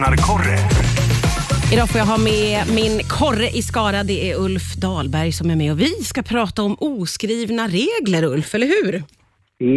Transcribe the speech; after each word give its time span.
Lyssnarkorre. 0.00 0.56
Idag 1.72 1.88
får 1.90 1.98
jag 1.98 2.06
ha 2.06 2.18
med 2.18 2.74
min 2.74 2.96
korre 3.18 3.48
i 3.58 3.62
Skara. 3.62 4.02
Det 4.02 4.30
är 4.30 4.40
Ulf 4.44 4.74
Dahlberg 4.74 5.32
som 5.32 5.50
är 5.50 5.56
med 5.56 5.72
och 5.72 5.80
vi 5.80 5.92
ska 6.10 6.22
prata 6.22 6.62
om 6.62 6.76
oskrivna 6.80 7.62
regler, 7.66 8.22
Ulf, 8.34 8.54
eller 8.54 8.66
hur? 8.66 9.02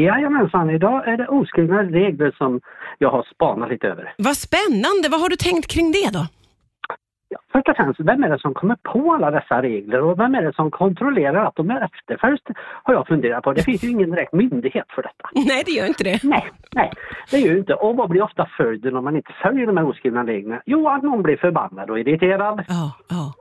Jajamensan, 0.06 0.70
idag 0.70 1.08
är 1.08 1.18
det 1.18 1.28
oskrivna 1.28 1.84
regler 1.84 2.32
som 2.38 2.62
jag 3.00 3.12
har 3.12 3.24
spanat 3.34 3.70
lite 3.70 3.88
över. 3.88 4.14
Vad 4.18 4.38
spännande. 4.38 5.06
Vad 5.12 5.20
har 5.22 5.30
du 5.30 5.36
tänkt 5.36 5.68
kring 5.68 5.92
det 5.92 6.10
då? 6.14 6.28
Ja, 7.34 7.40
först 7.52 7.70
och 7.70 7.76
främst, 7.76 8.00
vem 8.00 8.24
är 8.24 8.30
det 8.30 8.40
som 8.40 8.54
kommer 8.54 8.76
på 8.84 9.14
alla 9.14 9.32
dessa 9.32 9.62
regler 9.62 10.02
och 10.02 10.20
vem 10.20 10.36
är 10.36 10.42
det 10.42 10.54
som 10.54 10.72
kontrollerar 10.72 11.46
att 11.46 11.56
de 11.56 11.70
efterföljs? 11.72 12.42
Har 12.84 12.94
jag 12.94 13.08
funderat 13.08 13.44
på. 13.44 13.54
Det 13.54 13.62
finns 13.64 13.84
ju 13.84 13.90
ingen 13.90 14.12
direkt 14.12 14.34
myndighet 14.34 14.86
för 14.96 15.02
detta. 15.02 15.30
Nej, 15.48 15.64
det 15.66 15.72
gör 15.72 15.86
inte 15.88 16.04
det. 16.04 16.24
Nej, 16.24 16.50
nej, 16.76 16.92
det 17.32 17.38
gör 17.38 17.52
ju 17.54 17.58
inte. 17.58 17.74
Och 17.74 17.96
vad 17.96 18.10
blir 18.10 18.22
ofta 18.22 18.46
följden 18.58 18.96
om 18.96 19.04
man 19.04 19.16
inte 19.16 19.34
följer 19.44 19.66
de 19.68 19.78
här 19.78 19.86
oskrivna 19.88 20.24
reglerna? 20.24 20.62
Jo, 20.66 20.88
att 20.90 21.04
någon 21.04 21.24
blir 21.24 21.38
förbannad 21.38 21.90
och 21.90 22.00
irriterad. 22.00 22.64
Ja, 22.68 22.92
ja. 23.10 23.34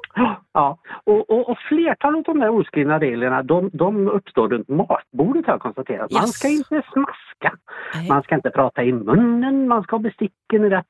Ja, 0.55 0.79
och, 1.05 1.31
och, 1.31 1.49
och 1.51 1.59
flertalet 1.69 2.29
av 2.29 2.35
de 2.35 2.41
här 2.41 2.51
oskrivna 2.51 2.99
reglerna 2.99 3.43
de, 3.43 3.71
de 3.73 4.09
uppstår 4.09 4.49
runt 4.49 4.69
matbordet 4.69 5.47
har 5.47 5.53
jag 5.55 5.61
konstaterat. 5.61 6.11
Man 6.13 6.23
Yes. 6.23 6.33
ska 6.39 6.49
inte 6.49 6.83
smaska, 6.93 7.59
Nej. 7.95 8.09
man 8.09 8.23
ska 8.23 8.35
inte 8.35 8.51
prata 8.51 8.83
i 8.85 8.93
munnen, 8.93 9.69
man 9.69 9.83
ska 9.83 9.97
ha 9.97 10.01
besticken 10.01 10.65
i 10.65 10.69
rätt 10.69 10.87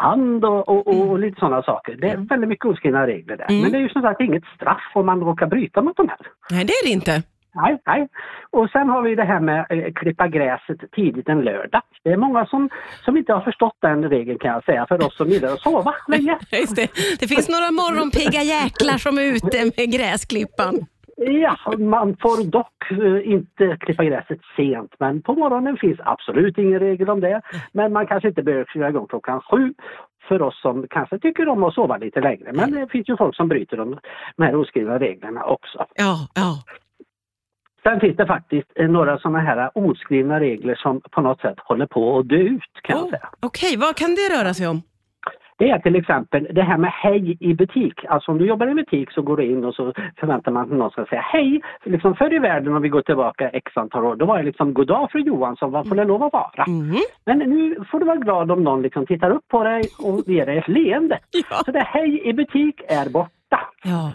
hand 0.00 0.44
och, 0.44 0.68
och, 0.68 0.86
och, 0.86 1.10
och 1.10 1.18
lite 1.18 1.40
sådana 1.40 1.62
saker. 1.62 1.96
Det 1.96 2.08
är 2.10 2.16
väldigt 2.16 2.48
mycket 2.48 2.66
oskrivna 2.66 3.06
regler 3.06 3.36
där. 3.36 3.50
Mm. 3.50 3.62
Men 3.62 3.72
det 3.72 3.78
är 3.78 3.82
ju 3.82 3.88
som 3.88 4.02
sagt 4.02 4.20
inget 4.20 4.44
straff 4.56 4.90
om 4.94 5.06
man 5.06 5.20
råkar 5.20 5.46
bryta 5.46 5.82
mot 5.82 5.96
de 5.96 6.08
här. 6.08 6.18
Nej, 6.50 6.64
det 6.64 6.72
är 6.72 6.86
det 6.86 6.92
inte. 6.92 7.22
Nej, 7.54 7.82
nej. 7.86 8.08
Och 8.50 8.70
sen 8.70 8.88
har 8.88 9.02
vi 9.02 9.14
det 9.14 9.24
här 9.24 9.40
med 9.40 9.66
eh, 9.70 9.92
klippa 9.92 10.28
gräset 10.28 10.92
tidigt 10.92 11.28
en 11.28 11.40
lördag. 11.40 11.82
Det 12.04 12.10
är 12.10 12.16
många 12.16 12.46
som, 12.46 12.70
som 13.04 13.16
inte 13.16 13.32
har 13.32 13.40
förstått 13.40 13.76
den 13.82 14.08
regeln 14.08 14.38
kan 14.38 14.50
jag 14.50 14.64
säga, 14.64 14.86
för 14.88 15.06
oss 15.06 15.16
som 15.16 15.28
gillar 15.28 15.52
att 15.52 15.60
sova 15.60 15.94
länge. 16.08 16.38
Just 16.52 16.76
det. 16.76 16.88
det 17.20 17.28
finns 17.28 17.48
några 17.48 17.70
morgonpigga 17.70 18.42
jäklar 18.42 18.98
som 18.98 19.18
är 19.18 19.22
ute 19.22 19.64
med 19.76 19.92
gräsklippan. 19.92 20.74
Ja, 21.22 21.56
man 21.78 22.16
får 22.20 22.50
dock 22.50 22.90
eh, 22.90 23.32
inte 23.32 23.76
klippa 23.80 24.04
gräset 24.04 24.40
sent, 24.56 24.94
men 24.98 25.22
på 25.22 25.34
morgonen 25.34 25.76
finns 25.76 26.00
absolut 26.04 26.58
ingen 26.58 26.78
regel 26.78 27.10
om 27.10 27.20
det. 27.20 27.40
Men 27.72 27.92
man 27.92 28.06
kanske 28.06 28.28
inte 28.28 28.42
behöver 28.42 28.64
köra 28.64 28.88
igång 28.88 29.06
klockan 29.06 29.40
sju 29.40 29.74
för 30.28 30.42
oss 30.42 30.60
som 30.62 30.86
kanske 30.90 31.18
tycker 31.18 31.48
om 31.48 31.64
att 31.64 31.74
sova 31.74 31.96
lite 31.96 32.20
längre. 32.20 32.52
Men 32.52 32.70
det 32.72 32.88
finns 32.90 33.08
ju 33.08 33.16
folk 33.16 33.36
som 33.36 33.48
bryter 33.48 33.76
de, 33.76 33.98
de 34.36 34.42
här 34.42 34.56
oskrivna 34.56 34.98
reglerna 34.98 35.44
också. 35.44 35.86
Ja, 35.94 36.28
ja. 36.34 36.62
Sen 37.82 38.00
finns 38.00 38.16
det 38.16 38.26
faktiskt 38.26 38.68
eh, 38.74 38.88
några 38.88 39.18
sådana 39.18 39.38
här 39.38 39.70
oskrivna 39.74 40.40
regler 40.40 40.74
som 40.74 41.00
på 41.10 41.20
något 41.20 41.40
sätt 41.40 41.58
håller 41.58 41.86
på 41.86 42.18
att 42.18 42.28
dö 42.28 42.36
ut 42.36 42.62
kan 42.82 42.96
jag 42.96 43.04
Oh, 43.04 43.10
säga. 43.10 43.28
Okej, 43.40 43.76
vad 43.76 43.96
kan 43.96 44.10
det 44.14 44.40
röra 44.40 44.54
sig 44.54 44.66
om? 44.68 44.82
Det 45.60 45.70
är 45.70 45.78
till 45.78 45.96
exempel 45.96 46.48
det 46.50 46.62
här 46.62 46.78
med 46.78 46.90
hej 46.92 47.36
i 47.40 47.54
butik. 47.54 48.04
Alltså 48.08 48.30
om 48.32 48.38
du 48.38 48.46
jobbar 48.46 48.66
i 48.70 48.74
butik 48.74 49.10
så 49.12 49.22
går 49.22 49.36
du 49.36 49.44
in 49.44 49.64
och 49.64 49.74
så 49.74 49.92
förväntar 50.20 50.52
man 50.52 50.62
att 50.62 50.70
någon 50.78 50.90
ska 50.90 51.04
säga 51.04 51.20
hej. 51.20 51.60
För 51.82 51.90
liksom 51.90 52.14
förr 52.14 52.34
i 52.34 52.38
världen 52.38 52.76
om 52.76 52.82
vi 52.82 52.88
går 52.88 53.02
tillbaka 53.02 53.48
x 53.48 53.72
antal 53.76 54.04
år, 54.04 54.16
då 54.16 54.24
var 54.26 54.38
det 54.38 54.44
liksom 54.44 54.74
god 54.74 54.86
dag 54.86 55.10
fru 55.12 55.20
Johansson, 55.20 55.72
vad 55.72 55.88
får 55.88 55.94
det 55.94 56.04
lov 56.04 56.22
att 56.22 56.32
vara? 56.32 56.64
Mhm. 56.66 56.96
Men 57.26 57.38
nu 57.38 57.84
får 57.90 57.98
du 58.00 58.06
vara 58.06 58.16
glad 58.16 58.50
om 58.50 58.64
någon 58.64 58.82
liksom 58.82 59.06
tittar 59.06 59.30
upp 59.30 59.48
på 59.48 59.64
dig 59.64 59.82
och 59.98 60.22
ger 60.26 60.46
dig 60.46 60.58
ett 60.58 60.68
leende. 60.68 61.18
Ja. 61.50 61.56
Så 61.64 61.70
det 61.72 61.84
hej 61.86 62.28
i 62.28 62.32
butik 62.32 62.80
är 62.88 63.10
borta. 63.10 63.60
Ja. 63.84 64.12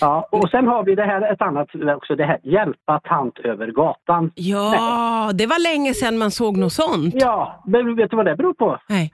Ja, 0.00 0.28
och 0.32 0.50
sen 0.50 0.66
har 0.66 0.82
vi 0.84 0.94
det 0.94 1.02
här, 1.04 1.32
ett 1.32 1.42
annat 1.42 1.68
också, 1.96 2.16
det 2.16 2.24
här 2.24 2.38
hjälpa 2.42 3.00
tant 3.00 3.38
över 3.38 3.66
gatan. 3.66 4.30
ja, 4.34 5.30
det 5.34 5.46
var 5.46 5.72
länge 5.72 5.94
sedan 5.94 6.18
man 6.18 6.30
såg 6.30 6.56
något 6.56 6.72
sånt. 6.72 7.14
Ja, 7.14 7.62
men 7.66 7.96
vet 7.96 8.10
du 8.10 8.16
vad 8.16 8.26
det 8.26 8.36
beror 8.36 8.54
på? 8.54 8.78
Nej. 8.88 9.12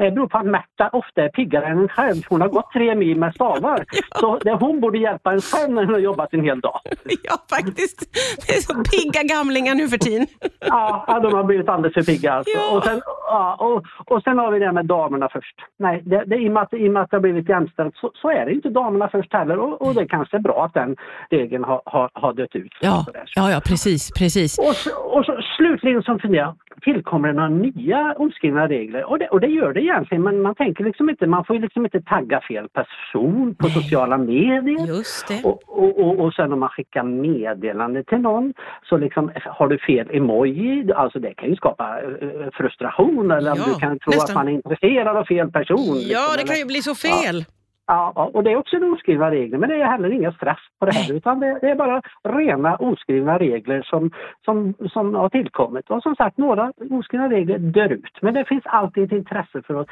Det 0.00 0.10
beror 0.10 0.26
på 0.26 0.38
att 0.38 0.46
Märta 0.46 0.88
ofta 0.92 1.22
är 1.22 1.28
piggare 1.28 1.66
än 1.66 1.78
en 1.78 1.88
själv. 1.88 2.22
Hon 2.28 2.40
har 2.40 2.48
gått 2.48 2.72
tre 2.72 2.94
mil 2.94 3.18
med 3.18 3.34
stavar. 3.34 3.84
Så 4.20 4.38
det, 4.38 4.52
hon 4.52 4.80
borde 4.80 4.98
hjälpa 4.98 5.32
en 5.32 5.40
själv 5.40 5.70
när 5.74 5.84
hon 5.84 5.94
har 5.94 6.00
jobbat 6.00 6.34
en 6.34 6.44
hel 6.44 6.60
dag. 6.60 6.80
Ja, 7.22 7.36
faktiskt. 7.50 7.98
Det 8.46 8.52
är 8.52 8.60
så 8.60 8.74
pigga 8.74 9.22
gamlingar 9.34 9.74
nu 9.74 9.88
för 9.88 9.96
tiden. 9.96 10.26
Ja, 10.60 11.04
ja, 11.06 11.20
de 11.20 11.32
har 11.32 11.44
blivit 11.44 11.68
alldeles 11.68 11.94
för 11.94 12.02
pigga 12.02 12.32
alltså. 12.32 12.58
Ja. 12.58 12.76
Och, 12.76 12.84
sen, 12.84 13.00
ja, 13.26 13.56
och, 13.60 13.84
och 14.14 14.22
sen 14.22 14.38
har 14.38 14.52
vi 14.52 14.58
det 14.58 14.72
med 14.72 14.86
damerna 14.86 15.28
först. 15.32 15.56
Nej, 15.78 16.02
det, 16.04 16.24
det, 16.26 16.36
i, 16.36 16.48
och 16.48 16.52
med 16.52 16.62
att, 16.62 16.74
i 16.74 16.88
och 16.88 16.92
med 16.92 17.02
att 17.02 17.10
det 17.10 17.16
har 17.16 17.22
blivit 17.22 17.48
jämställt 17.48 17.96
så, 17.96 18.10
så 18.14 18.30
är 18.30 18.46
det 18.46 18.52
inte 18.52 18.68
damerna 18.70 19.08
först 19.08 19.32
heller. 19.32 19.58
Och, 19.58 19.82
och 19.82 19.94
det 19.94 20.06
kanske 20.06 20.36
är 20.36 20.40
bra 20.40 20.64
att 20.64 20.74
den 20.74 20.96
regeln 21.30 21.64
har, 21.64 21.82
har, 21.84 22.10
har 22.14 22.32
dött 22.32 22.56
ut. 22.56 22.72
Ja, 22.80 23.06
ja, 23.36 23.50
ja 23.50 23.60
precis, 23.66 24.10
precis. 24.18 24.58
Och, 24.58 24.74
och 25.16 25.24
så, 25.24 25.40
slutligen 25.56 26.02
så 26.02 26.18
funderar 26.18 26.44
jag, 26.44 26.54
tillkommer 26.80 27.28
det 27.28 27.34
några 27.34 27.48
nya 27.48 28.14
oskrivna 28.18 28.68
regler? 28.68 29.04
Och 29.04 29.18
det, 29.18 29.28
och 29.28 29.40
det 29.40 29.46
gör 29.46 29.72
det 29.72 29.80
egentligen, 29.82 30.22
men 30.22 30.42
man 30.42 30.54
tänker 30.54 30.84
liksom 30.84 31.10
inte, 31.10 31.26
man 31.26 31.44
får 31.44 31.56
ju 31.56 31.62
liksom 31.62 31.84
inte 31.84 32.00
tagga 32.02 32.40
fel 32.40 32.68
person 32.68 33.54
på 33.54 33.66
Nej. 33.66 33.74
sociala 33.74 34.18
medier. 34.18 34.86
Just 34.86 35.28
det. 35.28 35.40
Och, 35.44 35.62
och, 35.66 35.98
och, 36.00 36.20
och 36.20 36.34
sen 36.34 36.52
om 36.52 36.60
man 36.60 36.68
skickar 36.68 37.02
meddelande 37.02 38.04
till 38.04 38.18
någon 38.18 38.54
så 38.88 38.96
liksom 38.96 39.30
har 39.46 39.68
du 39.68 39.78
fel 39.78 40.08
emoji, 40.10 40.92
alltså 40.94 41.18
det 41.18 41.34
kan 41.34 41.48
ju 41.48 41.56
skapa 41.56 41.98
eh, 42.20 42.28
frustration 42.52 43.30
eller 43.30 43.50
Ja, 43.56 43.64
du 43.66 43.74
kan 43.74 43.98
tro 43.98 44.10
nästan. 44.10 44.30
att 44.30 44.34
man 44.34 44.48
är 44.48 44.52
intresserad 44.52 45.16
av 45.16 45.24
fel 45.24 45.50
person. 45.50 45.78
Ja, 45.86 45.94
liksom, 45.94 46.36
det 46.36 46.42
kan 46.42 46.48
eller- 46.48 46.56
ju 46.58 46.66
bli 46.66 46.82
så 46.82 46.94
fel. 46.94 47.36
Ja, 47.48 47.54
ja, 47.90 48.30
och 48.34 48.44
det 48.44 48.52
är 48.52 48.56
också 48.56 48.76
oskrivna 48.76 49.30
regler, 49.30 49.58
men 49.58 49.68
det 49.68 49.74
är 49.74 49.86
heller 49.86 50.10
inga 50.12 50.32
straff 50.32 50.60
på 50.78 50.86
det 50.86 50.92
här 50.92 51.12
utan 51.12 51.40
det, 51.40 51.58
det 51.60 51.70
är 51.70 51.74
bara 51.74 52.02
rena 52.22 52.76
oskrivna 52.76 53.38
regler 53.38 53.82
som, 53.82 54.10
som, 54.44 54.74
som 54.92 55.14
har 55.14 55.28
tillkommit. 55.28 55.90
Och 55.90 56.02
som 56.02 56.16
sagt, 56.16 56.38
några 56.38 56.72
oskrivna 56.90 57.28
regler 57.28 57.58
dör 57.58 57.92
ut, 57.92 58.22
men 58.22 58.34
det 58.34 58.44
finns 58.44 58.66
alltid 58.66 59.04
ett 59.04 59.12
intresse 59.12 59.62
för 59.62 59.80
att 59.80 59.88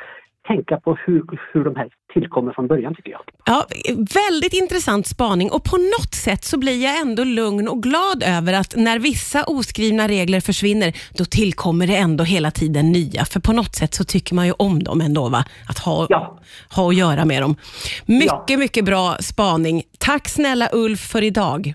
tänka 0.48 0.76
på 0.76 0.96
hur, 1.06 1.22
hur 1.52 1.64
de 1.64 1.76
här 1.76 1.88
tillkommer 2.14 2.52
från 2.52 2.66
början 2.66 2.94
tycker 2.94 3.10
jag. 3.10 3.20
Ja, 3.44 3.66
väldigt 4.14 4.52
intressant 4.52 5.06
spaning 5.06 5.50
och 5.50 5.64
på 5.64 5.76
något 5.76 6.14
sätt 6.14 6.44
så 6.44 6.58
blir 6.58 6.84
jag 6.84 7.00
ändå 7.00 7.24
lugn 7.24 7.68
och 7.68 7.82
glad 7.82 8.22
över 8.26 8.52
att 8.52 8.76
när 8.76 8.98
vissa 8.98 9.44
oskrivna 9.44 10.08
regler 10.08 10.40
försvinner, 10.40 10.92
då 11.18 11.24
tillkommer 11.24 11.86
det 11.86 11.96
ändå 11.96 12.24
hela 12.24 12.50
tiden 12.50 12.92
nya. 12.92 13.24
För 13.24 13.40
på 13.40 13.52
något 13.52 13.74
sätt 13.74 13.94
så 13.94 14.04
tycker 14.04 14.34
man 14.34 14.46
ju 14.46 14.52
om 14.58 14.82
dem 14.82 15.00
ändå, 15.00 15.28
va? 15.28 15.44
att 15.68 15.78
ha, 15.78 16.06
Ja. 16.08 16.38
ha 16.76 16.88
att 16.88 16.96
göra 16.96 17.24
med 17.24 17.42
dem. 17.42 17.56
Mycket, 18.06 18.58
mycket 18.58 18.84
bra 18.84 19.16
spaning. 19.20 19.82
Tack 19.98 20.28
snälla 20.28 20.68
Ulf 20.72 21.00
för 21.00 21.22
idag. 21.22 21.74